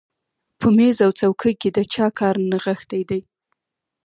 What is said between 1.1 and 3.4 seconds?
څوکۍ کې د چا کار نغښتی دی